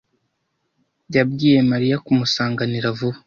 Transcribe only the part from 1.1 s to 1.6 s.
yabwiye